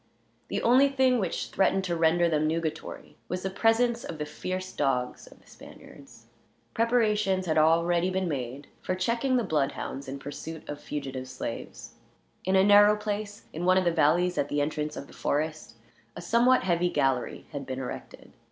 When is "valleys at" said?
13.91-14.49